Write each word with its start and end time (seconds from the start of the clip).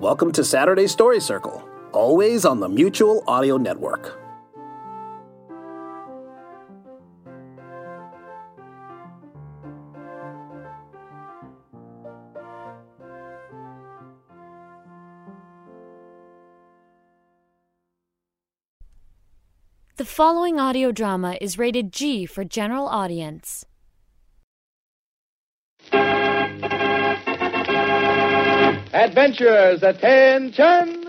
Welcome 0.00 0.32
to 0.32 0.44
Saturday 0.44 0.86
Story 0.86 1.20
Circle, 1.20 1.62
always 1.92 2.46
on 2.46 2.58
the 2.58 2.70
Mutual 2.70 3.22
Audio 3.26 3.58
Network. 3.58 4.18
The 19.96 20.06
following 20.06 20.58
audio 20.58 20.92
drama 20.92 21.36
is 21.42 21.58
rated 21.58 21.92
G 21.92 22.24
for 22.24 22.42
general 22.42 22.88
audience. 22.88 23.66
Adventurers, 29.00 29.82
attention! 29.82 31.06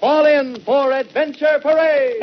Fall 0.00 0.26
in 0.26 0.60
for 0.64 0.90
Adventure 0.90 1.60
Parade! 1.62 2.20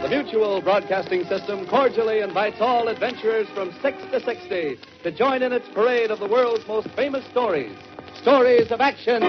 The 0.00 0.08
Mutual 0.08 0.62
Broadcasting 0.62 1.24
System 1.24 1.66
cordially 1.66 2.20
invites 2.20 2.60
all 2.60 2.86
adventurers 2.86 3.48
from 3.48 3.72
6 3.82 3.98
to 4.12 4.20
60 4.20 4.78
to 5.02 5.10
join 5.10 5.42
in 5.42 5.52
its 5.52 5.66
parade 5.74 6.12
of 6.12 6.20
the 6.20 6.28
world's 6.28 6.64
most 6.68 6.86
famous 6.90 7.26
stories. 7.32 7.76
Stories 8.20 8.70
of 8.70 8.80
action, 8.80 9.22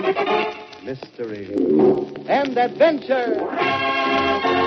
mystery, 0.84 1.52
and 2.28 2.56
adventure. 2.56 4.63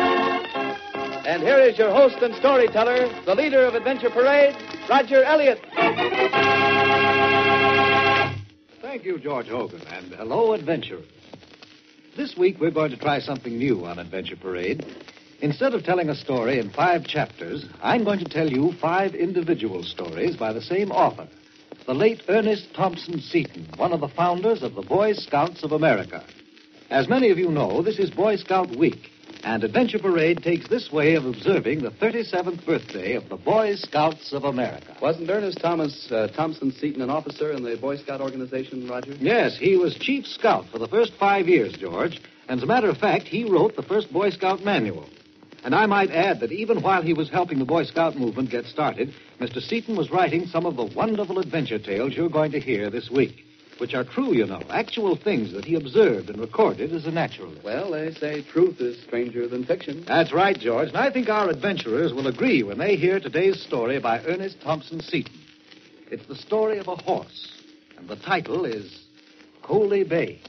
And 1.27 1.43
here 1.43 1.59
is 1.59 1.77
your 1.77 1.91
host 1.91 2.19
and 2.23 2.33
storyteller, 2.37 3.11
the 3.25 3.35
leader 3.35 3.67
of 3.67 3.75
Adventure 3.75 4.11
Parade, 4.11 4.55
Roger 4.89 5.25
Elliott. 5.25 5.59
Thank 8.81 9.05
you, 9.05 9.19
George 9.19 9.49
Hogan, 9.49 9.81
and 9.89 10.13
hello, 10.13 10.53
adventurers. 10.53 11.05
This 12.17 12.37
week 12.37 12.61
we're 12.61 12.71
going 12.71 12.93
to 12.93 12.97
try 12.97 13.19
something 13.19 13.59
new 13.59 13.85
on 13.85 13.99
Adventure 13.99 14.37
Parade. 14.37 14.87
Instead 15.41 15.75
of 15.75 15.83
telling 15.83 16.11
a 16.11 16.15
story 16.15 16.61
in 16.61 16.71
five 16.71 17.05
chapters, 17.09 17.67
I'm 17.83 18.05
going 18.05 18.21
to 18.21 18.25
tell 18.25 18.49
you 18.49 18.75
five 18.81 19.17
individual 19.17 19.83
stories 19.83 20.37
by 20.37 20.53
the 20.53 20.63
same 20.63 20.93
author, 20.93 21.27
the 21.89 21.95
late 21.95 22.23
Ernest 22.29 22.73
Thompson 22.73 23.19
Seton, 23.19 23.67
one 23.77 23.93
of 23.93 23.99
the 23.99 24.07
founders 24.07 24.63
of 24.63 24.77
the 24.77 24.83
Boy 24.83 25.13
Scouts 25.15 25.65
of 25.65 25.73
America. 25.73 26.25
As 26.89 27.09
many 27.09 27.31
of 27.31 27.39
you 27.39 27.51
know, 27.51 27.83
this 27.83 27.99
is 27.99 28.11
Boy 28.11 28.37
Scout 28.37 28.77
Week, 28.77 29.11
and 29.47 29.63
Adventure 29.63 30.01
Parade 30.01 30.43
takes 30.43 30.69
this 30.69 30.91
way 30.91 31.15
of 31.15 31.25
observing 31.25 31.81
the 31.81 31.93
37th 31.93 32.67
birthday 32.67 33.15
of 33.15 33.29
the 33.29 33.37
Boy 33.37 33.77
Scouts 33.77 34.33
of 34.33 34.43
America. 34.43 34.97
Wasn't 35.01 35.31
Ernest 35.31 35.61
Thomas 35.61 36.11
uh, 36.11 36.27
Thompson 36.35 36.73
Seton 36.73 37.01
an 37.01 37.11
officer 37.11 37.53
in 37.53 37.63
the 37.63 37.77
Boy 37.77 37.97
Scout 37.97 38.21
organization, 38.21 38.89
Roger? 38.89 39.13
Yes, 39.21 39.57
he 39.57 39.77
was 39.77 39.95
chief 39.95 40.27
scout 40.27 40.65
for 40.73 40.81
the 40.81 40.89
first 40.89 41.13
five 41.15 41.47
years, 41.47 41.73
George. 41.75 42.21
And 42.49 42.59
as 42.59 42.65
a 42.65 42.67
matter 42.67 42.91
of 42.91 42.97
fact, 42.97 43.29
he 43.29 43.49
wrote 43.49 43.77
the 43.77 43.85
first 43.85 44.13
Boy 44.13 44.31
Scout 44.31 44.65
manual. 44.65 45.09
And 45.63 45.77
I 45.77 45.87
might 45.87 46.11
add 46.11 46.41
that 46.41 46.51
even 46.51 46.83
while 46.83 47.03
he 47.03 47.13
was 47.13 47.31
helping 47.31 47.61
the 47.61 47.65
Boy 47.65 47.85
Scout 47.85 48.17
movement 48.17 48.51
get 48.51 48.65
started, 48.65 49.15
Mr. 49.41 49.63
Seton 49.63 49.97
was 49.97 50.11
writing 50.11 50.47
some 50.47 50.67
of 50.67 50.75
the 50.75 50.87
wonderful 50.87 51.39
adventure 51.39 51.79
tales 51.79 52.15
you're 52.15 52.29
going 52.29 52.51
to 52.51 52.61
hear 52.61 52.91
this 52.91 53.11
week, 53.11 53.46
which 53.79 53.95
are 53.95 54.05
true, 54.05 54.35
you 54.35 54.47
know, 54.47 54.63
actual 54.71 55.17
things 55.17 55.53
that 55.53 55.65
he 55.65 55.75
observed 55.75 56.31
and 56.31 56.41
recorded 56.41 56.93
as 56.93 57.07
a 57.07 57.11
naturalist. 57.11 57.65
Well, 57.65 57.91
they 57.91 58.13
say 58.13 58.43
truth 58.43 58.81
is 58.81 59.01
stranger 59.03 59.49
than 59.49 59.65
fiction. 59.65 60.05
That's 60.07 60.33
right, 60.33 60.59
George. 60.59 60.89
And 60.89 60.97
I 60.97 61.11
think 61.11 61.29
our 61.29 61.49
adventurers 61.49 62.13
will 62.13 62.27
agree 62.27 62.63
when 62.63 62.79
they 62.79 62.97
hear 62.97 63.21
today's 63.21 63.61
story 63.63 63.99
by 63.99 64.23
Ernest 64.25 64.61
Thompson 64.61 65.01
Seton. 65.01 65.35
It's 66.11 66.27
the 66.27 66.37
story 66.37 66.79
of 66.79 66.89
a 66.89 66.97
horse, 66.97 67.53
and 67.99 68.09
the 68.09 68.17
title 68.17 68.65
is 68.65 69.01
Coalie 69.63 70.09
Bay, 70.09 70.41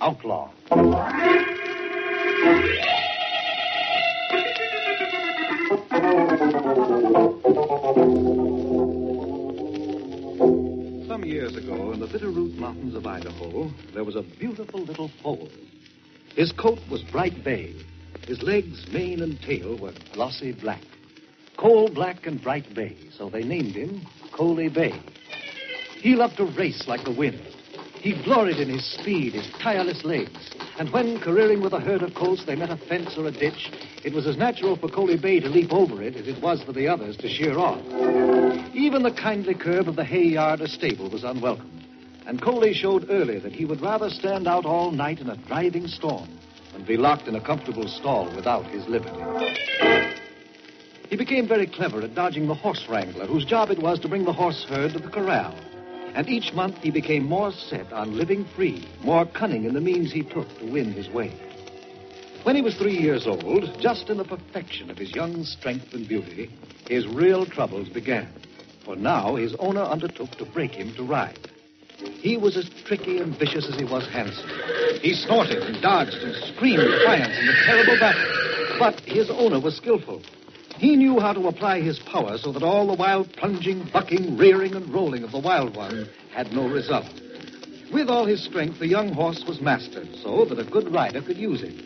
Outlaw. 0.00 0.50
Years 11.28 11.56
ago, 11.56 11.92
in 11.92 12.00
the 12.00 12.06
Bitterroot 12.06 12.56
Mountains 12.56 12.94
of 12.94 13.06
Idaho, 13.06 13.70
there 13.92 14.02
was 14.02 14.16
a 14.16 14.22
beautiful 14.22 14.80
little 14.80 15.10
foal. 15.22 15.50
His 16.34 16.52
coat 16.52 16.78
was 16.90 17.02
bright 17.02 17.44
bay. 17.44 17.74
His 18.26 18.42
legs, 18.42 18.86
mane, 18.90 19.20
and 19.20 19.38
tail 19.42 19.76
were 19.76 19.92
glossy 20.14 20.52
black. 20.52 20.80
Coal 21.58 21.90
black 21.90 22.26
and 22.26 22.42
bright 22.42 22.74
bay, 22.74 22.96
so 23.14 23.28
they 23.28 23.44
named 23.44 23.74
him 23.74 24.06
Coalie 24.32 24.72
Bay. 24.72 24.98
He 26.00 26.14
loved 26.14 26.38
to 26.38 26.46
race 26.46 26.86
like 26.88 27.04
the 27.04 27.14
wind. 27.14 27.46
He 27.96 28.14
gloried 28.24 28.56
in 28.56 28.70
his 28.70 28.90
speed, 28.98 29.34
his 29.34 29.50
tireless 29.62 30.04
legs. 30.04 30.56
And 30.78 30.90
when, 30.94 31.20
careering 31.20 31.60
with 31.60 31.74
a 31.74 31.80
herd 31.80 32.00
of 32.00 32.14
colts, 32.14 32.46
they 32.46 32.56
met 32.56 32.70
a 32.70 32.78
fence 32.88 33.18
or 33.18 33.26
a 33.26 33.32
ditch, 33.32 33.70
it 34.02 34.14
was 34.14 34.26
as 34.26 34.38
natural 34.38 34.78
for 34.78 34.88
Coalie 34.88 35.20
Bay 35.20 35.40
to 35.40 35.48
leap 35.50 35.72
over 35.74 36.00
it 36.00 36.16
as 36.16 36.26
it 36.26 36.42
was 36.42 36.62
for 36.62 36.72
the 36.72 36.88
others 36.88 37.18
to 37.18 37.28
sheer 37.28 37.58
off. 37.58 37.84
Even 38.78 39.02
the 39.02 39.10
kindly 39.10 39.54
curb 39.54 39.88
of 39.88 39.96
the 39.96 40.04
hay 40.04 40.22
yard 40.22 40.60
or 40.60 40.68
stable 40.68 41.10
was 41.10 41.24
unwelcome. 41.24 41.84
And 42.26 42.40
Coalie 42.40 42.72
showed 42.72 43.10
early 43.10 43.40
that 43.40 43.52
he 43.52 43.64
would 43.64 43.82
rather 43.82 44.08
stand 44.08 44.46
out 44.46 44.64
all 44.64 44.92
night 44.92 45.18
in 45.18 45.28
a 45.28 45.36
driving 45.36 45.88
storm 45.88 46.28
than 46.72 46.84
be 46.84 46.96
locked 46.96 47.26
in 47.26 47.34
a 47.34 47.40
comfortable 47.40 47.88
stall 47.88 48.32
without 48.36 48.66
his 48.66 48.86
liberty. 48.86 49.18
He 51.10 51.16
became 51.16 51.48
very 51.48 51.66
clever 51.66 52.02
at 52.02 52.14
dodging 52.14 52.46
the 52.46 52.54
horse 52.54 52.86
wrangler, 52.88 53.26
whose 53.26 53.44
job 53.44 53.72
it 53.72 53.80
was 53.80 53.98
to 53.98 54.08
bring 54.08 54.24
the 54.24 54.32
horse 54.32 54.64
herd 54.68 54.92
to 54.92 55.00
the 55.00 55.10
corral. 55.10 55.58
And 56.14 56.28
each 56.28 56.52
month 56.52 56.76
he 56.76 56.92
became 56.92 57.24
more 57.24 57.50
set 57.50 57.92
on 57.92 58.16
living 58.16 58.46
free, 58.54 58.88
more 59.02 59.26
cunning 59.26 59.64
in 59.64 59.74
the 59.74 59.80
means 59.80 60.12
he 60.12 60.22
took 60.22 60.56
to 60.60 60.70
win 60.70 60.92
his 60.92 61.08
way. 61.10 61.36
When 62.44 62.54
he 62.54 62.62
was 62.62 62.76
three 62.76 62.96
years 62.96 63.26
old, 63.26 63.76
just 63.80 64.08
in 64.08 64.18
the 64.18 64.24
perfection 64.24 64.88
of 64.88 64.98
his 64.98 65.12
young 65.12 65.42
strength 65.42 65.94
and 65.94 66.06
beauty, 66.06 66.52
his 66.88 67.08
real 67.08 67.44
troubles 67.44 67.88
began. 67.88 68.32
For 68.88 68.96
now 68.96 69.36
his 69.36 69.54
owner 69.58 69.82
undertook 69.82 70.30
to 70.38 70.46
break 70.46 70.70
him 70.70 70.94
to 70.94 71.02
ride. 71.02 71.50
He 71.98 72.38
was 72.38 72.56
as 72.56 72.70
tricky 72.86 73.18
and 73.18 73.38
vicious 73.38 73.68
as 73.68 73.74
he 73.74 73.84
was 73.84 74.08
handsome. 74.08 74.48
He 75.02 75.12
snorted 75.12 75.62
and 75.62 75.82
dodged 75.82 76.14
and 76.14 76.34
screamed 76.54 76.84
defiance 76.84 77.38
in 77.38 77.48
the 77.48 77.52
terrible 77.66 77.98
battle. 78.00 78.24
But 78.78 79.00
his 79.00 79.28
owner 79.28 79.60
was 79.60 79.76
skillful. 79.76 80.22
He 80.78 80.96
knew 80.96 81.20
how 81.20 81.34
to 81.34 81.48
apply 81.48 81.82
his 81.82 81.98
power 81.98 82.38
so 82.38 82.50
that 82.50 82.62
all 82.62 82.86
the 82.86 82.94
wild 82.94 83.30
plunging, 83.34 83.90
bucking, 83.92 84.38
rearing, 84.38 84.74
and 84.74 84.88
rolling 84.88 85.22
of 85.22 85.32
the 85.32 85.38
wild 85.38 85.76
one 85.76 86.08
had 86.32 86.50
no 86.54 86.66
result. 86.66 87.12
With 87.92 88.08
all 88.08 88.24
his 88.24 88.42
strength, 88.42 88.78
the 88.78 88.88
young 88.88 89.12
horse 89.12 89.44
was 89.46 89.60
mastered 89.60 90.08
so 90.22 90.46
that 90.46 90.58
a 90.58 90.64
good 90.64 90.90
rider 90.90 91.20
could 91.20 91.36
use 91.36 91.60
him. 91.60 91.76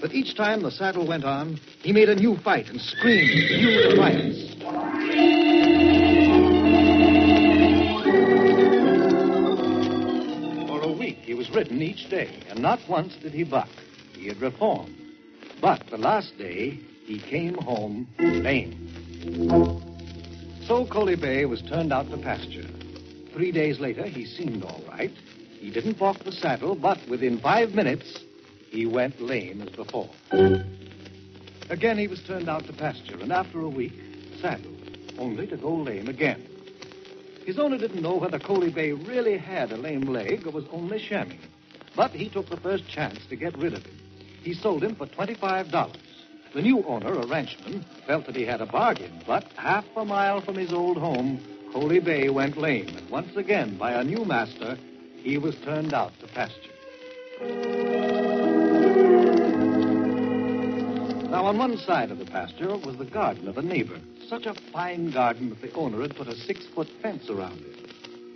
But 0.00 0.14
each 0.14 0.34
time 0.34 0.62
the 0.62 0.72
saddle 0.72 1.06
went 1.06 1.24
on, 1.24 1.60
he 1.80 1.92
made 1.92 2.08
a 2.08 2.16
new 2.16 2.36
fight 2.38 2.68
and 2.70 2.80
screamed 2.80 3.30
new 3.30 3.88
defiance. 3.88 5.59
Was 11.40 11.50
written 11.52 11.80
each 11.80 12.10
day, 12.10 12.42
and 12.50 12.60
not 12.60 12.80
once 12.86 13.16
did 13.16 13.32
he 13.32 13.44
buck. 13.44 13.70
He 14.12 14.28
had 14.28 14.42
reformed. 14.42 14.94
But 15.58 15.80
the 15.88 15.96
last 15.96 16.36
day, 16.36 16.78
he 17.06 17.18
came 17.18 17.54
home 17.54 18.06
lame. 18.18 18.76
So 20.66 20.84
Coalie 20.84 21.18
Bay 21.18 21.46
was 21.46 21.62
turned 21.62 21.94
out 21.94 22.10
to 22.10 22.18
pasture. 22.18 22.68
Three 23.32 23.52
days 23.52 23.80
later, 23.80 24.04
he 24.06 24.26
seemed 24.26 24.64
all 24.64 24.82
right. 24.86 25.12
He 25.58 25.70
didn't 25.70 25.98
balk 25.98 26.18
the 26.24 26.32
saddle, 26.32 26.74
but 26.74 26.98
within 27.08 27.40
five 27.40 27.70
minutes, 27.70 28.22
he 28.68 28.84
went 28.84 29.18
lame 29.18 29.62
as 29.62 29.70
before. 29.70 30.10
Again, 31.70 31.96
he 31.96 32.06
was 32.06 32.20
turned 32.20 32.50
out 32.50 32.66
to 32.66 32.74
pasture, 32.74 33.16
and 33.18 33.32
after 33.32 33.62
a 33.62 33.68
week, 33.70 33.94
saddled, 34.42 34.76
only 35.18 35.46
to 35.46 35.56
go 35.56 35.74
lame 35.74 36.10
again. 36.10 36.49
His 37.44 37.58
owner 37.58 37.78
didn't 37.78 38.02
know 38.02 38.16
whether 38.16 38.38
Coalie 38.38 38.70
Bay 38.74 38.92
really 38.92 39.36
had 39.36 39.72
a 39.72 39.76
lame 39.76 40.06
leg 40.06 40.46
or 40.46 40.50
was 40.50 40.66
only 40.70 40.98
shamming. 40.98 41.40
But 41.96 42.12
he 42.12 42.28
took 42.28 42.48
the 42.48 42.56
first 42.56 42.86
chance 42.88 43.24
to 43.26 43.36
get 43.36 43.56
rid 43.56 43.74
of 43.74 43.84
him. 43.84 43.98
He 44.42 44.54
sold 44.54 44.84
him 44.84 44.94
for 44.94 45.06
$25. 45.06 45.92
The 46.52 46.62
new 46.62 46.82
owner, 46.84 47.16
a 47.16 47.26
ranchman, 47.26 47.84
felt 48.06 48.26
that 48.26 48.36
he 48.36 48.44
had 48.44 48.60
a 48.60 48.66
bargain, 48.66 49.20
but 49.26 49.44
half 49.56 49.84
a 49.96 50.04
mile 50.04 50.40
from 50.40 50.56
his 50.56 50.72
old 50.72 50.96
home, 50.96 51.40
Coalie 51.72 52.04
Bay 52.04 52.28
went 52.28 52.56
lame, 52.56 52.96
and 52.96 53.08
once 53.08 53.36
again, 53.36 53.76
by 53.76 53.92
a 53.92 54.02
new 54.02 54.24
master, 54.24 54.76
he 55.22 55.38
was 55.38 55.54
turned 55.56 55.94
out 55.94 56.12
to 56.20 56.26
pasture. 56.26 56.70
Now, 61.30 61.44
on 61.46 61.58
one 61.58 61.78
side 61.78 62.10
of 62.10 62.18
the 62.18 62.24
pasture 62.24 62.76
was 62.76 62.96
the 62.96 63.04
garden 63.04 63.46
of 63.46 63.56
a 63.56 63.62
neighbor. 63.62 64.00
Such 64.30 64.46
a 64.46 64.54
fine 64.72 65.10
garden 65.10 65.48
that 65.48 65.60
the 65.60 65.72
owner 65.72 66.02
had 66.02 66.14
put 66.14 66.28
a 66.28 66.36
six 66.36 66.64
foot 66.72 66.86
fence 67.02 67.28
around 67.28 67.62
it. 67.62 67.90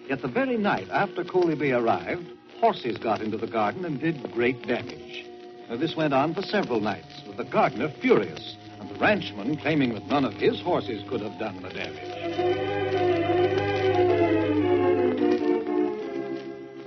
Yet 0.09 0.23
the 0.23 0.29
very 0.29 0.57
night 0.57 0.89
after 0.91 1.23
Coalie 1.23 1.57
Bay 1.57 1.71
arrived, 1.71 2.27
horses 2.59 2.99
got 2.99 3.21
into 3.21 3.37
the 3.37 3.47
garden 3.47 3.85
and 3.85 4.01
did 4.01 4.33
great 4.33 4.67
damage. 4.67 5.25
Now, 5.71 5.77
this 5.77 5.95
went 5.95 6.13
on 6.13 6.35
for 6.35 6.43
several 6.43 6.81
nights, 6.81 7.23
with 7.29 7.37
the 7.37 7.45
gardener 7.45 7.91
furious, 8.01 8.57
and 8.81 8.91
the 8.91 8.97
ranchman 8.97 9.57
claiming 9.63 9.95
that 9.95 10.09
none 10.09 10.25
of 10.25 10.33
his 10.35 10.61
horses 10.61 11.09
could 11.09 11.21
have 11.21 11.39
done 11.39 11.63
the 11.63 11.69
damage. 11.69 12.11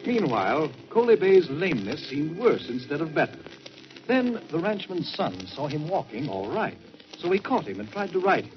Meanwhile, 0.05 0.69
Coalie 0.89 1.15
Bay's 1.17 1.49
lameness 1.49 2.09
seemed 2.09 2.37
worse 2.37 2.67
instead 2.67 2.99
of 2.99 3.15
better. 3.15 3.39
Then 4.05 4.41
the 4.51 4.59
ranchman's 4.59 5.15
son 5.15 5.47
saw 5.47 5.67
him 5.67 5.87
walking 5.87 6.27
all 6.27 6.51
right, 6.51 6.77
so 7.19 7.31
he 7.31 7.39
caught 7.39 7.65
him 7.65 7.79
and 7.79 7.89
tried 7.89 8.11
to 8.11 8.19
ride 8.19 8.43
him. 8.43 8.56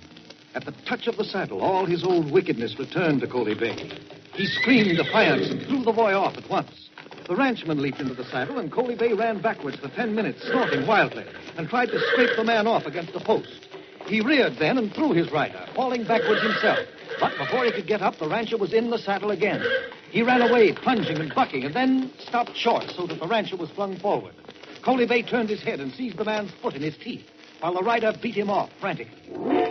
At 0.52 0.64
the 0.64 0.74
touch 0.84 1.06
of 1.06 1.16
the 1.16 1.24
saddle, 1.24 1.62
all 1.62 1.86
his 1.86 2.02
old 2.02 2.32
wickedness 2.32 2.76
returned 2.76 3.20
to 3.20 3.28
Coalie 3.28 3.58
Bay. 3.58 3.88
He 4.32 4.46
screamed 4.46 4.96
defiance 4.96 5.48
and 5.48 5.62
threw 5.62 5.84
the 5.84 5.92
boy 5.92 6.12
off 6.12 6.36
at 6.36 6.50
once. 6.50 6.88
The 7.28 7.36
ranchman 7.36 7.80
leaped 7.80 8.00
into 8.00 8.14
the 8.14 8.24
saddle, 8.24 8.58
and 8.58 8.72
Coalie 8.72 8.98
Bay 8.98 9.12
ran 9.12 9.40
backwards 9.40 9.78
for 9.78 9.88
ten 9.88 10.12
minutes, 10.12 10.42
snorting 10.48 10.88
wildly, 10.88 11.24
and 11.56 11.68
tried 11.68 11.90
to 11.90 12.00
scrape 12.10 12.34
the 12.36 12.42
man 12.42 12.66
off 12.66 12.86
against 12.86 13.12
the 13.12 13.20
post. 13.20 13.68
He 14.06 14.20
reared 14.20 14.56
then 14.58 14.76
and 14.76 14.92
threw 14.92 15.12
his 15.12 15.30
rider, 15.30 15.64
falling 15.76 16.02
backwards 16.02 16.42
himself. 16.42 16.80
But 17.20 17.38
before 17.38 17.64
he 17.64 17.70
could 17.70 17.86
get 17.86 18.02
up, 18.02 18.18
the 18.18 18.28
rancher 18.28 18.56
was 18.56 18.72
in 18.72 18.90
the 18.90 18.98
saddle 18.98 19.30
again. 19.30 19.64
He 20.10 20.22
ran 20.22 20.42
away, 20.42 20.72
plunging 20.72 21.18
and 21.18 21.32
bucking, 21.32 21.64
and 21.64 21.74
then 21.74 22.10
stopped 22.18 22.56
short 22.56 22.90
so 22.96 23.06
that 23.06 23.20
the 23.20 23.28
rancher 23.28 23.56
was 23.56 23.70
flung 23.70 23.96
forward. 23.98 24.34
Coalie 24.82 25.06
Bay 25.06 25.22
turned 25.22 25.48
his 25.48 25.62
head 25.62 25.78
and 25.78 25.92
seized 25.92 26.16
the 26.16 26.24
man's 26.24 26.50
foot 26.60 26.74
in 26.74 26.82
his 26.82 26.96
teeth, 26.96 27.24
while 27.60 27.74
the 27.74 27.82
rider 27.82 28.12
beat 28.20 28.34
him 28.34 28.50
off 28.50 28.70
frantically. 28.80 29.69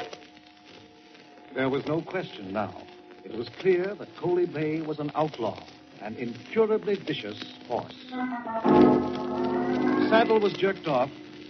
There 1.59 1.67
was 1.67 1.85
no 1.85 2.01
question 2.01 2.53
now. 2.53 2.73
It 3.25 3.35
was 3.35 3.49
clear 3.59 3.93
that 3.95 4.15
Coalie 4.15 4.45
Bay 4.45 4.79
was 4.79 4.99
an 4.99 5.11
outlaw, 5.13 5.61
an 5.99 6.15
incurably 6.15 6.95
vicious 6.95 7.37
horse. 7.67 7.93
The 8.11 10.07
saddle 10.09 10.39
was 10.39 10.53
jerked 10.53 10.87
off, 10.87 11.09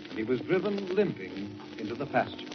and 0.09 0.17
he 0.17 0.23
was 0.23 0.41
driven 0.41 0.95
limping 0.95 1.61
into 1.77 1.93
the 1.93 2.07
pasture. 2.07 2.47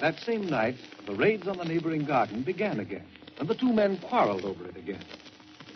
That 0.00 0.18
same 0.18 0.50
night, 0.50 0.74
the 1.06 1.14
raids 1.14 1.46
on 1.46 1.58
the 1.58 1.64
neighboring 1.64 2.04
garden 2.04 2.42
began 2.42 2.80
again, 2.80 3.06
and 3.38 3.46
the 3.46 3.54
two 3.54 3.72
men 3.72 3.98
quarreled 3.98 4.44
over 4.44 4.66
it 4.66 4.76
again. 4.76 5.04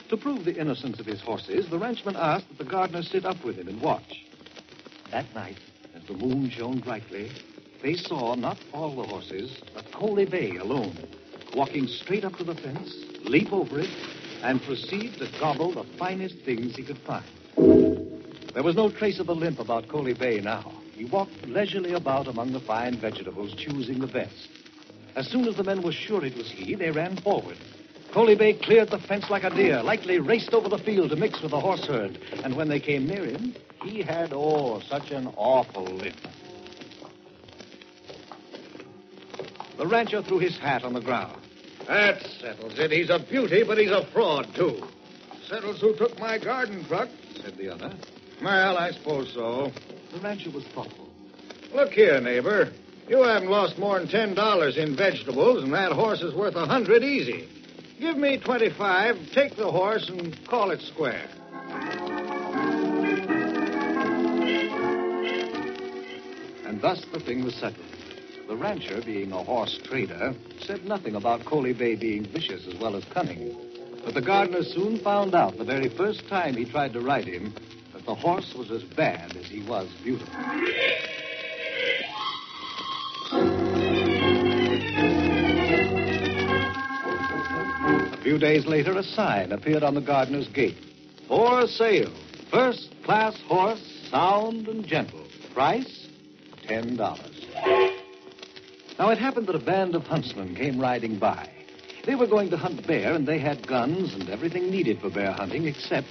To 0.08 0.16
prove 0.16 0.44
the 0.44 0.56
innocence 0.56 1.00
of 1.00 1.06
his 1.06 1.20
horses, 1.20 1.68
the 1.68 1.78
ranchman 1.78 2.16
asked 2.16 2.48
that 2.48 2.58
the 2.58 2.70
gardener 2.70 3.02
sit 3.02 3.24
up 3.26 3.44
with 3.44 3.56
him 3.56 3.66
and 3.66 3.80
watch. 3.80 4.24
That 5.10 5.34
night, 5.34 5.56
as 5.96 6.04
the 6.04 6.14
moon 6.14 6.48
shone 6.48 6.78
brightly, 6.78 7.32
they 7.82 7.94
saw 7.94 8.36
not 8.36 8.56
all 8.72 8.94
the 8.94 9.06
horses, 9.06 9.62
but 9.74 9.84
Coalie 9.92 10.30
Bay 10.30 10.56
alone, 10.56 10.96
walking 11.54 11.88
straight 11.88 12.24
up 12.24 12.36
to 12.36 12.44
the 12.44 12.54
fence, 12.54 12.94
leap 13.24 13.52
over 13.52 13.80
it, 13.80 13.90
and 14.42 14.62
proceed 14.62 15.18
to 15.18 15.28
gobble 15.40 15.72
the 15.72 15.98
finest 15.98 16.36
things 16.44 16.76
he 16.76 16.84
could 16.84 16.98
find. 16.98 17.26
There 18.54 18.62
was 18.62 18.76
no 18.76 18.90
trace 18.90 19.18
of 19.18 19.28
a 19.28 19.32
limp 19.32 19.58
about 19.58 19.88
Coalie 19.88 20.18
Bay 20.18 20.40
now. 20.40 20.82
He 20.94 21.04
walked 21.04 21.34
leisurely 21.46 21.92
about 21.92 22.28
among 22.28 22.52
the 22.52 22.60
fine 22.60 23.00
vegetables, 23.00 23.54
choosing 23.58 24.00
the 24.00 24.06
best. 24.06 24.48
As 25.16 25.28
soon 25.28 25.48
as 25.48 25.56
the 25.56 25.64
men 25.64 25.82
were 25.82 25.92
sure 25.92 26.24
it 26.24 26.36
was 26.36 26.50
he, 26.50 26.74
they 26.76 26.90
ran 26.90 27.16
forward. 27.22 27.58
Coalie 28.16 28.38
Bay 28.38 28.54
cleared 28.54 28.88
the 28.88 28.98
fence 28.98 29.28
like 29.28 29.44
a 29.44 29.50
deer, 29.50 29.82
lightly 29.82 30.18
raced 30.18 30.54
over 30.54 30.70
the 30.70 30.78
field 30.78 31.10
to 31.10 31.16
mix 31.16 31.42
with 31.42 31.50
the 31.50 31.60
horse 31.60 31.84
herd. 31.84 32.18
And 32.42 32.56
when 32.56 32.66
they 32.66 32.80
came 32.80 33.06
near 33.06 33.26
him, 33.26 33.54
he 33.84 34.00
had, 34.00 34.32
oh, 34.32 34.80
such 34.80 35.10
an 35.10 35.26
awful 35.36 35.84
limp. 35.84 36.16
The 39.76 39.86
rancher 39.86 40.22
threw 40.22 40.38
his 40.38 40.56
hat 40.56 40.82
on 40.82 40.94
the 40.94 41.00
ground. 41.02 41.36
That 41.86 42.22
settles 42.40 42.78
it. 42.78 42.90
He's 42.90 43.10
a 43.10 43.18
beauty, 43.18 43.64
but 43.64 43.76
he's 43.76 43.90
a 43.90 44.06
fraud, 44.06 44.48
too. 44.54 44.82
Settles 45.46 45.82
who 45.82 45.94
took 45.94 46.18
my 46.18 46.38
garden 46.38 46.86
truck, 46.86 47.10
said 47.42 47.58
the 47.58 47.68
other. 47.68 47.92
Well, 48.42 48.78
I 48.78 48.92
suppose 48.92 49.30
so. 49.34 49.70
The 50.14 50.20
rancher 50.20 50.50
was 50.50 50.64
thoughtful. 50.68 51.10
Look 51.74 51.92
here, 51.92 52.18
neighbor. 52.22 52.72
You 53.08 53.24
haven't 53.24 53.50
lost 53.50 53.76
more 53.76 53.98
than 53.98 54.08
ten 54.08 54.34
dollars 54.34 54.78
in 54.78 54.96
vegetables, 54.96 55.62
and 55.62 55.74
that 55.74 55.92
horse 55.92 56.22
is 56.22 56.34
worth 56.34 56.54
a 56.54 56.64
hundred 56.64 57.04
easy. 57.04 57.46
Give 57.98 58.16
me 58.18 58.38
twenty-five, 58.38 59.16
take 59.32 59.56
the 59.56 59.70
horse, 59.70 60.08
and 60.08 60.36
call 60.46 60.70
it 60.70 60.80
square. 60.82 61.28
And 66.66 66.80
thus 66.80 67.04
the 67.12 67.20
thing 67.20 67.42
was 67.44 67.54
settled. 67.54 67.86
The 68.48 68.56
rancher, 68.56 69.00
being 69.02 69.32
a 69.32 69.42
horse 69.42 69.78
trader, 69.82 70.34
said 70.60 70.84
nothing 70.84 71.14
about 71.14 71.44
Coalie 71.44 71.76
Bay 71.76 71.96
being 71.96 72.26
vicious 72.26 72.66
as 72.66 72.78
well 72.78 72.94
as 72.96 73.04
cunning. 73.06 73.56
But 74.04 74.14
the 74.14 74.22
gardener 74.22 74.62
soon 74.62 74.98
found 74.98 75.34
out 75.34 75.58
the 75.58 75.64
very 75.64 75.88
first 75.88 76.28
time 76.28 76.54
he 76.54 76.64
tried 76.64 76.92
to 76.92 77.00
ride 77.00 77.26
him 77.26 77.54
that 77.92 78.04
the 78.04 78.14
horse 78.14 78.54
was 78.54 78.70
as 78.70 78.82
bad 78.82 79.36
as 79.36 79.46
he 79.46 79.62
was 79.62 79.88
beautiful. 80.04 81.25
Few 88.26 88.38
days 88.38 88.66
later, 88.66 88.98
a 88.98 89.04
sign 89.04 89.52
appeared 89.52 89.84
on 89.84 89.94
the 89.94 90.00
gardener's 90.00 90.48
gate. 90.48 90.76
For 91.28 91.64
sale. 91.68 92.12
First 92.50 92.90
class 93.04 93.40
horse, 93.42 93.80
sound 94.10 94.66
and 94.66 94.84
gentle. 94.84 95.28
Price, 95.54 96.08
ten 96.66 96.96
dollars. 96.96 97.46
Now, 98.98 99.10
it 99.10 99.18
happened 99.18 99.46
that 99.46 99.54
a 99.54 99.60
band 99.60 99.94
of 99.94 100.02
huntsmen 100.06 100.56
came 100.56 100.80
riding 100.80 101.20
by. 101.20 101.48
They 102.04 102.16
were 102.16 102.26
going 102.26 102.50
to 102.50 102.56
hunt 102.56 102.84
bear, 102.84 103.14
and 103.14 103.28
they 103.28 103.38
had 103.38 103.64
guns 103.64 104.12
and 104.12 104.28
everything 104.28 104.72
needed 104.72 105.00
for 105.00 105.08
bear 105.08 105.30
hunting 105.30 105.68
except 105.68 106.08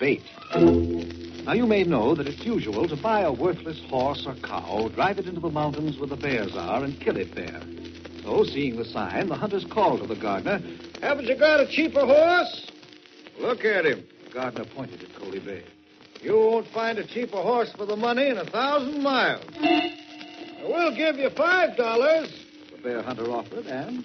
bait. 0.00 0.22
Now, 0.54 1.52
you 1.52 1.66
may 1.66 1.84
know 1.84 2.14
that 2.14 2.26
it's 2.26 2.46
usual 2.46 2.88
to 2.88 2.96
buy 2.96 3.20
a 3.20 3.32
worthless 3.32 3.82
horse 3.90 4.24
or 4.26 4.36
cow, 4.36 4.88
drive 4.94 5.18
it 5.18 5.26
into 5.26 5.40
the 5.40 5.50
mountains 5.50 5.98
where 5.98 6.08
the 6.08 6.16
bears 6.16 6.56
are, 6.56 6.82
and 6.82 6.98
kill 6.98 7.18
it 7.18 7.34
there. 7.34 7.60
So, 8.22 8.44
seeing 8.44 8.76
the 8.76 8.86
sign, 8.86 9.28
the 9.28 9.36
hunters 9.36 9.66
called 9.66 10.00
to 10.00 10.06
the 10.06 10.16
gardener. 10.16 10.62
Haven't 11.00 11.26
you 11.26 11.36
got 11.36 11.60
a 11.60 11.66
cheaper 11.68 12.04
horse? 12.04 12.70
Look 13.38 13.64
at 13.64 13.86
him. 13.86 14.04
The 14.26 14.30
gardener 14.34 14.64
pointed 14.74 15.02
at 15.02 15.10
Coalie 15.10 15.44
Bay. 15.44 15.62
You 16.20 16.34
won't 16.34 16.66
find 16.68 16.98
a 16.98 17.06
cheaper 17.06 17.40
horse 17.40 17.72
for 17.76 17.86
the 17.86 17.96
money 17.96 18.28
in 18.28 18.38
a 18.38 18.44
thousand 18.44 19.02
miles. 19.02 19.44
We'll 20.62 20.94
give 20.96 21.16
you 21.16 21.30
five 21.30 21.76
dollars. 21.76 22.28
The 22.74 22.82
bear 22.82 23.02
hunter 23.02 23.30
offered, 23.30 23.66
and 23.66 24.04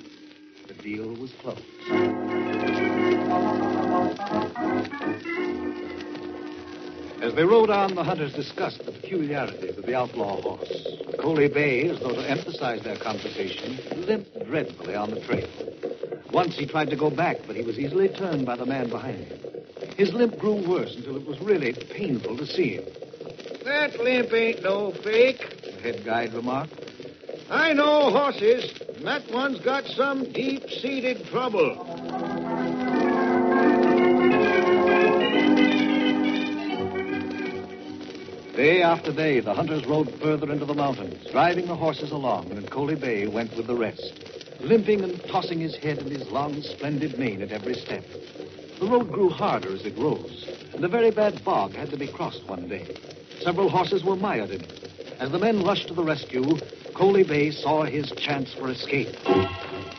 the 0.68 0.74
deal 0.76 1.10
was 1.16 1.32
closed. 1.42 1.62
As 7.22 7.34
they 7.36 7.44
rode 7.44 7.70
on, 7.70 7.96
the 7.96 8.04
hunters 8.04 8.34
discussed 8.34 8.86
the 8.86 8.92
peculiarities 8.92 9.78
of 9.78 9.86
the 9.86 9.96
outlaw 9.96 10.42
horse. 10.42 10.88
Coalie 11.20 11.52
Bay, 11.52 11.90
as 11.90 12.00
though 12.00 12.14
to 12.14 12.30
emphasize 12.30 12.84
their 12.84 12.98
conversation, 12.98 13.80
limped 14.06 14.46
dreadfully 14.46 14.94
on 14.94 15.10
the 15.12 15.22
trail. 15.22 15.50
Once 16.34 16.58
he 16.58 16.66
tried 16.66 16.90
to 16.90 16.96
go 16.96 17.12
back, 17.12 17.38
but 17.46 17.56
he 17.56 17.62
was 17.62 17.78
easily 17.78 18.10
turned 18.10 18.44
by 18.44 18.56
the 18.56 18.66
man 18.66 18.90
behind 18.90 19.24
him. 19.24 19.40
His 19.96 20.12
limp 20.14 20.40
grew 20.40 20.56
worse 20.68 20.96
until 20.96 21.16
it 21.16 21.28
was 21.28 21.40
really 21.40 21.74
painful 21.96 22.36
to 22.38 22.46
see 22.48 22.70
him. 22.70 22.88
That 23.64 24.00
limp 24.00 24.34
ain't 24.34 24.64
no 24.64 24.94
fake, 25.04 25.46
the 25.72 25.80
head 25.80 26.04
guide 26.04 26.34
remarked. 26.34 26.74
I 27.52 27.74
know 27.74 28.10
horses, 28.10 28.74
and 28.96 29.06
that 29.06 29.30
one's 29.32 29.60
got 29.60 29.86
some 29.86 30.32
deep-seated 30.32 31.24
trouble. 31.26 31.76
Day 38.56 38.82
after 38.82 39.12
day, 39.12 39.40
the 39.40 39.54
hunters 39.54 39.86
rode 39.86 40.10
further 40.20 40.52
into 40.52 40.66
the 40.66 40.74
mountains, 40.74 41.28
driving 41.32 41.68
the 41.68 41.76
horses 41.76 42.12
along, 42.12 42.52
and 42.52 42.72
Coalie 42.72 43.00
Bay 43.00 43.28
went 43.28 43.56
with 43.56 43.68
the 43.68 43.76
rest, 43.76 44.14
limping 44.60 45.04
and 45.04 45.20
tossing 45.28 45.60
his 45.60 45.76
head 45.78 46.00
and 46.00 46.12
his 46.12 46.28
long, 46.30 46.62
splendid 46.62 47.18
mane 47.18 47.42
at 47.42 47.52
every 47.52 47.76
step. 47.76 48.04
The 48.80 48.88
road 48.88 49.12
grew 49.12 49.30
harder 49.30 49.74
as 49.74 49.86
it 49.86 49.98
rose, 49.98 50.48
and 50.76 50.84
a 50.84 50.90
very 50.90 51.12
bad 51.12 51.44
bog 51.44 51.74
had 51.74 51.92
to 51.92 51.98
be 51.98 52.08
crossed 52.08 52.48
one 52.48 52.68
day. 52.68 52.88
Several 53.40 53.70
horses 53.70 54.04
were 54.04 54.16
mired 54.16 54.52
in 54.52 54.64
it. 54.64 54.70
As 55.20 55.32
the 55.32 55.40
men 55.40 55.64
rushed 55.64 55.88
to 55.90 55.94
the 55.94 56.04
rescue, 56.04 56.58
Coalie 56.96 57.28
Bay 57.28 57.52
saw 57.52 57.84
his 57.84 58.12
chance 58.14 58.54
for 58.60 58.70
escape. 58.70 59.10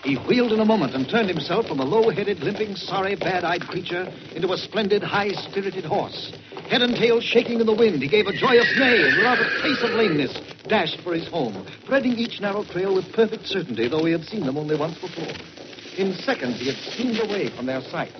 He 0.02 0.16
wheeled 0.16 0.52
in 0.52 0.60
a 0.60 0.64
moment 0.64 0.94
and 0.94 1.08
turned 1.08 1.28
himself 1.28 1.66
from 1.66 1.80
a 1.80 1.84
low-headed, 1.84 2.40
limping, 2.40 2.76
sorry, 2.76 3.16
bad-eyed 3.16 3.62
creature 3.62 4.06
into 4.34 4.52
a 4.52 4.56
splendid, 4.58 5.02
high-spirited 5.02 5.84
horse. 5.84 6.32
Head 6.68 6.82
and 6.82 6.96
tail 6.96 7.20
shaking 7.20 7.60
in 7.60 7.66
the 7.66 7.74
wind, 7.74 8.02
he 8.02 8.08
gave 8.08 8.26
a 8.26 8.32
joyous 8.32 8.72
neigh 8.76 9.08
and 9.08 9.16
without 9.16 9.38
a 9.40 9.60
trace 9.60 9.82
of 9.82 9.90
lameness 9.90 10.40
dashed 10.68 11.00
for 11.02 11.14
his 11.14 11.28
home, 11.28 11.66
threading 11.86 12.18
each 12.18 12.40
narrow 12.40 12.64
trail 12.64 12.94
with 12.94 13.12
perfect 13.12 13.46
certainty, 13.46 13.88
though 13.88 14.04
he 14.04 14.12
had 14.12 14.24
seen 14.24 14.44
them 14.46 14.56
only 14.56 14.76
once 14.76 14.98
before. 14.98 15.32
In 15.96 16.14
seconds, 16.14 16.58
he 16.58 16.66
had 16.66 16.76
steamed 16.76 17.20
away 17.20 17.50
from 17.54 17.66
their 17.66 17.82
sight. 17.82 18.12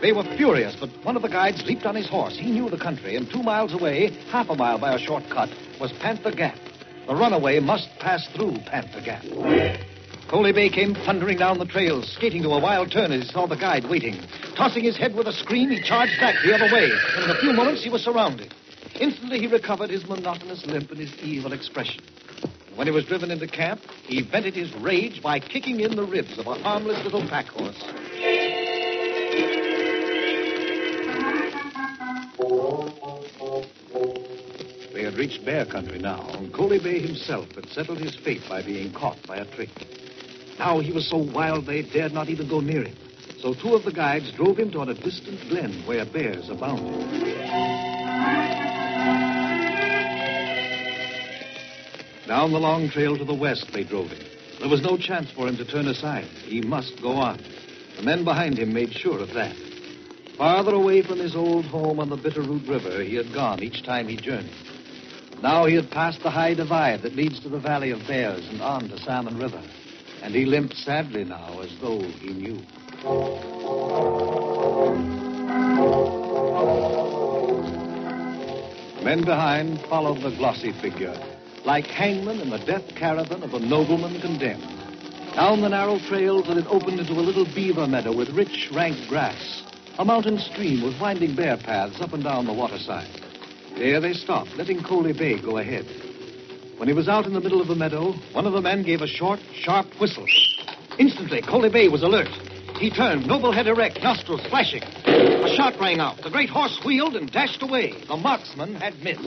They 0.00 0.12
were 0.12 0.24
furious, 0.36 0.76
but 0.78 0.90
one 1.04 1.16
of 1.16 1.22
the 1.22 1.28
guides 1.28 1.64
leaped 1.66 1.84
on 1.84 1.94
his 1.94 2.08
horse. 2.08 2.36
He 2.36 2.50
knew 2.50 2.68
the 2.70 2.78
country, 2.78 3.16
and 3.16 3.30
two 3.30 3.42
miles 3.42 3.74
away, 3.74 4.16
half 4.30 4.48
a 4.48 4.54
mile 4.54 4.78
by 4.78 4.94
a 4.94 4.98
short 4.98 5.24
cut, 5.28 5.50
was 5.80 5.92
Panther 6.00 6.32
Gap. 6.32 6.56
The 7.06 7.14
runaway 7.14 7.60
must 7.60 7.88
pass 7.98 8.26
through 8.34 8.58
Panther 8.66 9.00
Gap. 9.00 9.24
Coalie 10.28 10.52
Bay 10.54 10.68
came 10.68 10.94
thundering 10.94 11.38
down 11.38 11.58
the 11.58 11.64
trail, 11.64 12.02
skating 12.02 12.42
to 12.42 12.50
a 12.50 12.60
wild 12.60 12.90
turn 12.90 13.12
as 13.12 13.22
he 13.22 13.32
saw 13.32 13.46
the 13.46 13.56
guide 13.56 13.88
waiting. 13.88 14.22
Tossing 14.56 14.84
his 14.84 14.94
head 14.94 15.14
with 15.14 15.26
a 15.26 15.32
scream, 15.32 15.70
he 15.70 15.80
charged 15.80 16.20
back 16.20 16.34
the 16.44 16.54
other 16.54 16.66
way, 16.66 16.90
and 17.16 17.24
in 17.24 17.30
a 17.30 17.40
few 17.40 17.54
moments 17.54 17.82
he 17.82 17.88
was 17.88 18.02
surrounded. 18.02 18.52
Instantly 19.00 19.40
he 19.40 19.46
recovered 19.46 19.88
his 19.88 20.06
monotonous 20.06 20.66
limp 20.66 20.90
and 20.90 21.00
his 21.00 21.14
evil 21.22 21.54
expression. 21.54 22.02
When 22.74 22.86
he 22.86 22.92
was 22.92 23.06
driven 23.06 23.30
into 23.30 23.48
camp, 23.48 23.80
he 24.04 24.22
vented 24.22 24.54
his 24.54 24.74
rage 24.74 25.22
by 25.22 25.40
kicking 25.40 25.80
in 25.80 25.96
the 25.96 26.04
ribs 26.04 26.38
of 26.38 26.46
a 26.46 26.54
harmless 26.56 27.02
little 27.04 27.26
pack 27.26 27.46
horse. 27.46 27.82
They 34.92 35.04
had 35.04 35.14
reached 35.14 35.42
bear 35.46 35.64
country 35.64 35.98
now, 35.98 36.28
and 36.34 36.52
Coalie 36.52 36.82
Bay 36.82 37.00
himself 37.00 37.48
had 37.54 37.68
settled 37.70 37.98
his 37.98 38.14
fate 38.14 38.42
by 38.46 38.60
being 38.60 38.92
caught 38.92 39.16
by 39.26 39.38
a 39.38 39.46
trick. 39.54 39.70
Now 40.58 40.80
he 40.80 40.92
was 40.92 41.08
so 41.08 41.18
wild 41.18 41.66
they 41.66 41.82
dared 41.82 42.12
not 42.12 42.28
even 42.28 42.48
go 42.48 42.60
near 42.60 42.84
him. 42.84 42.96
So 43.40 43.54
two 43.54 43.74
of 43.74 43.84
the 43.84 43.92
guides 43.92 44.32
drove 44.32 44.58
him 44.58 44.70
toward 44.70 44.88
a 44.88 44.94
distant 44.94 45.48
glen 45.48 45.82
where 45.86 46.04
bears 46.04 46.48
abounded. 46.50 47.08
Down 52.26 52.52
the 52.52 52.58
long 52.58 52.90
trail 52.90 53.16
to 53.16 53.24
the 53.24 53.34
west 53.34 53.68
they 53.72 53.84
drove 53.84 54.10
him. 54.10 54.24
There 54.58 54.68
was 54.68 54.82
no 54.82 54.96
chance 54.96 55.30
for 55.30 55.46
him 55.46 55.56
to 55.56 55.64
turn 55.64 55.86
aside. 55.86 56.28
He 56.44 56.60
must 56.60 57.00
go 57.00 57.12
on. 57.12 57.42
The 57.96 58.02
men 58.02 58.24
behind 58.24 58.58
him 58.58 58.72
made 58.72 58.92
sure 58.92 59.20
of 59.20 59.32
that. 59.34 59.56
Farther 60.36 60.74
away 60.74 61.02
from 61.02 61.20
his 61.20 61.36
old 61.36 61.66
home 61.66 62.00
on 62.00 62.10
the 62.10 62.16
Bitterroot 62.16 62.68
River, 62.68 63.02
he 63.02 63.14
had 63.14 63.32
gone 63.32 63.62
each 63.62 63.84
time 63.84 64.08
he 64.08 64.16
journeyed. 64.16 64.54
Now 65.40 65.66
he 65.66 65.76
had 65.76 65.90
passed 65.90 66.22
the 66.22 66.30
high 66.30 66.54
divide 66.54 67.02
that 67.02 67.14
leads 67.14 67.40
to 67.40 67.48
the 67.48 67.60
Valley 67.60 67.92
of 67.92 68.06
Bears 68.06 68.48
and 68.48 68.60
on 68.60 68.88
to 68.88 68.98
Salmon 68.98 69.38
River. 69.38 69.62
And 70.22 70.34
he 70.34 70.44
limped 70.44 70.74
sadly 70.74 71.24
now 71.24 71.60
as 71.60 71.74
though 71.80 72.00
he 72.00 72.32
knew. 72.32 72.62
Men 79.02 79.24
behind 79.24 79.80
followed 79.88 80.22
the 80.22 80.36
glossy 80.36 80.72
figure, 80.82 81.16
like 81.64 81.86
hangmen 81.86 82.40
in 82.40 82.50
the 82.50 82.58
death 82.58 82.84
caravan 82.94 83.42
of 83.42 83.54
a 83.54 83.60
nobleman 83.60 84.20
condemned. 84.20 84.64
Down 85.34 85.60
the 85.60 85.68
narrow 85.68 85.98
trail 86.08 86.42
till 86.42 86.58
it 86.58 86.66
opened 86.66 87.00
into 87.00 87.12
a 87.12 87.22
little 87.22 87.46
beaver 87.54 87.86
meadow 87.86 88.14
with 88.14 88.28
rich, 88.30 88.68
rank 88.74 89.08
grass. 89.08 89.62
A 89.98 90.04
mountain 90.04 90.38
stream 90.38 90.82
with 90.82 91.00
winding 91.00 91.36
bear 91.36 91.56
paths 91.56 92.00
up 92.00 92.12
and 92.12 92.24
down 92.24 92.46
the 92.46 92.52
waterside. 92.52 93.08
There 93.76 94.00
they 94.00 94.12
stopped, 94.12 94.50
letting 94.56 94.82
Coalie 94.82 95.16
Bay 95.16 95.40
go 95.40 95.58
ahead. 95.58 96.07
When 96.78 96.86
he 96.86 96.94
was 96.94 97.08
out 97.08 97.26
in 97.26 97.34
the 97.34 97.40
middle 97.40 97.60
of 97.60 97.66
the 97.66 97.74
meadow, 97.74 98.14
one 98.32 98.46
of 98.46 98.52
the 98.52 98.60
men 98.60 98.84
gave 98.84 99.02
a 99.02 99.06
short, 99.08 99.40
sharp 99.52 99.88
whistle. 100.00 100.24
Instantly, 100.96 101.42
Coalie 101.42 101.72
Bay 101.72 101.88
was 101.88 102.04
alert. 102.04 102.28
He 102.78 102.88
turned, 102.88 103.26
noble 103.26 103.50
head 103.50 103.66
erect, 103.66 104.00
nostrils 104.00 104.46
flashing. 104.46 104.84
A 104.84 105.48
shot 105.56 105.74
rang 105.80 105.98
out. 105.98 106.22
The 106.22 106.30
great 106.30 106.48
horse 106.48 106.80
wheeled 106.84 107.16
and 107.16 107.32
dashed 107.32 107.62
away. 107.62 108.04
The 108.06 108.16
marksman 108.16 108.76
had 108.76 109.02
missed. 109.02 109.26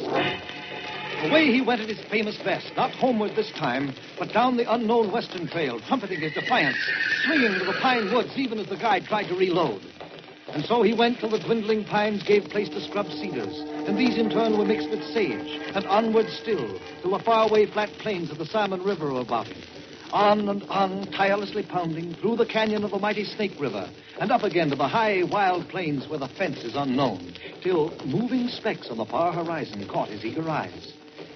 Away 1.23 1.51
he 1.51 1.61
went 1.61 1.81
at 1.81 1.89
his 1.89 1.99
famous 2.09 2.37
best, 2.37 2.71
not 2.77 2.91
homeward 2.91 3.35
this 3.35 3.51
time, 3.51 3.93
but 4.17 4.31
down 4.31 4.55
the 4.55 4.73
unknown 4.73 5.11
western 5.11 5.45
trail, 5.49 5.81
trumpeting 5.81 6.21
his 6.21 6.33
defiance, 6.33 6.77
swinging 7.25 7.59
to 7.59 7.65
the 7.65 7.77
pine 7.81 8.13
woods 8.13 8.31
even 8.37 8.59
as 8.59 8.67
the 8.67 8.77
guide 8.77 9.03
tried 9.03 9.27
to 9.27 9.35
reload. 9.35 9.81
And 10.53 10.65
so 10.65 10.83
he 10.83 10.93
went 10.93 11.19
till 11.19 11.29
the 11.29 11.39
dwindling 11.39 11.85
pines 11.85 12.23
gave 12.23 12.43
place 12.49 12.67
to 12.69 12.81
scrub 12.81 13.09
cedars, 13.09 13.57
and 13.87 13.97
these 13.97 14.17
in 14.17 14.29
turn 14.29 14.57
were 14.57 14.65
mixed 14.65 14.89
with 14.89 15.03
sage, 15.13 15.59
and 15.73 15.85
onward 15.87 16.27
still, 16.27 16.79
till 17.01 17.11
the 17.11 17.23
faraway 17.23 17.65
flat 17.67 17.89
plains 17.99 18.31
of 18.31 18.37
the 18.37 18.45
Salmon 18.45 18.83
River 18.83 19.13
were 19.13 19.21
about 19.21 19.47
him. 19.47 19.61
On 20.11 20.49
and 20.49 20.63
on, 20.63 21.09
tirelessly 21.13 21.63
pounding, 21.63 22.15
through 22.15 22.35
the 22.35 22.45
canyon 22.45 22.83
of 22.83 22.91
the 22.91 22.99
mighty 22.99 23.23
Snake 23.23 23.55
River, 23.57 23.89
and 24.19 24.29
up 24.29 24.43
again 24.43 24.69
to 24.69 24.75
the 24.75 24.89
high, 24.89 25.23
wild 25.23 25.69
plains 25.69 26.09
where 26.09 26.19
the 26.19 26.27
fence 26.27 26.65
is 26.65 26.75
unknown, 26.75 27.33
till 27.63 27.97
moving 28.05 28.49
specks 28.49 28.89
on 28.89 28.97
the 28.97 29.05
far 29.05 29.31
horizon 29.31 29.87
caught 29.87 30.09
his 30.09 30.25
eager 30.25 30.49
eyes. 30.49 30.93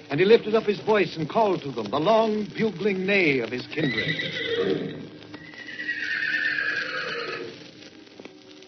And 0.09 0.19
he 0.19 0.25
lifted 0.25 0.55
up 0.55 0.65
his 0.65 0.81
voice 0.81 1.15
and 1.15 1.29
called 1.29 1.61
to 1.61 1.71
them 1.71 1.89
the 1.89 1.99
long, 1.99 2.51
bugling 2.53 3.05
neigh 3.05 3.39
of 3.39 3.49
his 3.49 3.65
kindred. 3.67 4.13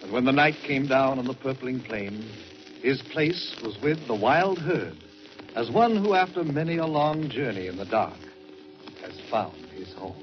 And 0.07 0.13
when 0.13 0.23
the 0.23 0.31
night 0.31 0.55
came 0.63 0.87
down 0.87 1.19
on 1.19 1.27
the 1.27 1.33
purpling 1.33 1.81
plain, 1.81 2.23
his 2.81 3.01
place 3.11 3.57
was 3.61 3.77
with 3.83 4.07
the 4.07 4.15
wild 4.15 4.57
herd, 4.57 4.95
as 5.53 5.69
one 5.69 5.97
who, 5.97 6.13
after 6.13 6.45
many 6.45 6.77
a 6.77 6.85
long 6.85 7.29
journey 7.29 7.67
in 7.67 7.75
the 7.75 7.83
dark, 7.83 8.15
has 9.01 9.19
found 9.29 9.57
his 9.73 9.91
home. 9.95 10.15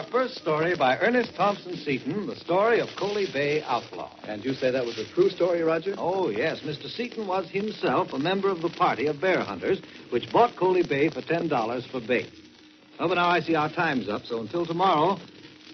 Our 0.00 0.06
first 0.06 0.36
story 0.36 0.74
by 0.74 0.96
Ernest 0.96 1.34
Thompson 1.34 1.76
Seton, 1.76 2.26
the 2.26 2.34
story 2.34 2.80
of 2.80 2.88
Coalie 2.96 3.30
Bay 3.34 3.62
Outlaw. 3.64 4.10
And 4.24 4.42
you 4.42 4.54
say 4.54 4.70
that 4.70 4.86
was 4.86 4.98
a 4.98 5.04
true 5.12 5.28
story, 5.28 5.60
Roger? 5.60 5.94
Oh, 5.98 6.30
yes. 6.30 6.60
Mr. 6.60 6.88
Seton 6.88 7.26
was 7.26 7.50
himself 7.50 8.14
a 8.14 8.18
member 8.18 8.48
of 8.48 8.62
the 8.62 8.70
party 8.70 9.08
of 9.08 9.20
bear 9.20 9.40
hunters, 9.40 9.78
which 10.08 10.32
bought 10.32 10.56
Coalie 10.56 10.88
Bay 10.88 11.10
for 11.10 11.20
$10 11.20 11.90
for 11.90 12.00
bait. 12.00 12.30
Oh, 12.98 13.08
but 13.08 13.16
now 13.16 13.28
I 13.28 13.40
see 13.40 13.54
our 13.54 13.70
time's 13.70 14.08
up, 14.08 14.24
so 14.24 14.40
until 14.40 14.64
tomorrow, 14.64 15.18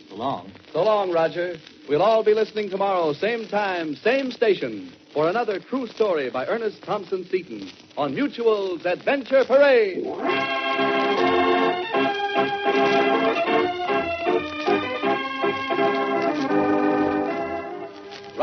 so 0.09 0.16
long. 0.16 0.50
So 0.73 0.83
long, 0.83 1.12
Roger. 1.12 1.54
We'll 1.88 2.02
all 2.02 2.25
be 2.25 2.35
listening 2.35 2.68
tomorrow, 2.68 3.12
same 3.12 3.47
time, 3.47 3.95
same 3.95 4.33
station, 4.33 4.92
for 5.14 5.28
another 5.28 5.61
true 5.61 5.87
story 5.87 6.30
by 6.30 6.47
Ernest 6.47 6.83
Thompson 6.83 7.25
Seton 7.30 7.71
on 7.97 8.12
Mutual's 8.12 8.85
Adventure 8.87 9.45
Parade. 9.47 10.65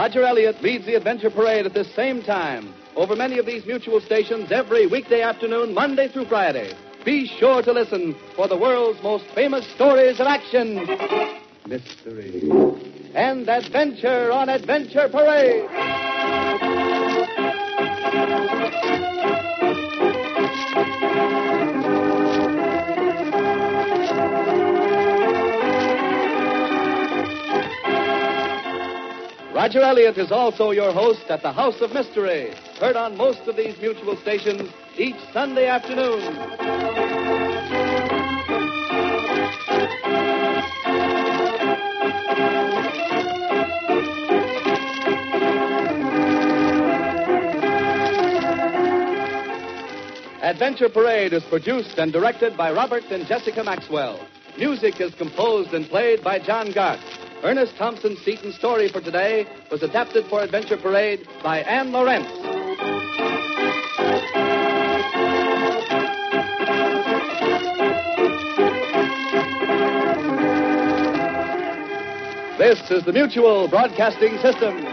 Roger 0.03 0.25
Elliott 0.25 0.61
leads 0.61 0.85
the 0.85 0.95
Adventure 0.95 1.29
Parade 1.29 1.65
at 1.65 1.73
this 1.73 1.87
same 1.95 2.21
time 2.21 2.73
over 2.97 3.15
many 3.15 3.37
of 3.39 3.45
these 3.45 3.65
mutual 3.65 4.01
stations 4.01 4.51
every 4.51 4.85
weekday 4.85 5.21
afternoon, 5.21 5.73
Monday 5.73 6.09
through 6.09 6.25
Friday. 6.25 6.75
Be 7.05 7.25
sure 7.39 7.61
to 7.61 7.71
listen 7.71 8.13
for 8.35 8.49
the 8.49 8.57
world's 8.57 9.01
most 9.01 9.23
famous 9.33 9.65
stories 9.75 10.19
of 10.19 10.27
action, 10.27 10.75
mystery, 11.65 12.51
and 13.15 13.47
adventure 13.47 14.29
on 14.33 14.49
Adventure 14.49 15.07
Parade. 15.07 15.69
Roger 29.53 29.81
Elliott 29.81 30.17
is 30.17 30.31
also 30.31 30.71
your 30.71 30.91
host 30.91 31.29
at 31.29 31.43
the 31.43 31.51
House 31.51 31.79
of 31.79 31.93
Mystery, 31.93 32.55
heard 32.79 32.95
on 32.95 33.15
most 33.15 33.41
of 33.47 33.55
these 33.55 33.77
mutual 33.79 34.17
stations 34.17 34.67
each 34.97 35.15
Sunday 35.31 35.67
afternoon. 35.67 36.21
Adventure 50.41 50.89
Parade 50.89 51.33
is 51.33 51.43
produced 51.43 51.99
and 51.99 52.11
directed 52.11 52.57
by 52.57 52.71
Robert 52.71 53.03
and 53.11 53.27
Jessica 53.27 53.63
Maxwell. 53.63 54.19
Music 54.57 54.99
is 54.99 55.13
composed 55.13 55.75
and 55.75 55.87
played 55.87 56.23
by 56.23 56.39
John 56.39 56.71
Gart. 56.71 56.99
Ernest 57.43 57.75
Thompson 57.75 58.15
Seton's 58.23 58.55
story 58.55 58.87
for 58.87 59.01
today 59.01 59.45
was 59.69 59.83
adapted 59.83 60.25
for 60.27 60.41
Adventure 60.41 60.77
Parade 60.77 61.27
by 61.43 61.59
Anne 61.59 61.91
Lawrence. 61.91 62.25
This 72.57 72.79
is 72.89 73.03
the 73.03 73.11
Mutual 73.11 73.67
Broadcasting 73.67 74.37
System. 74.37 74.92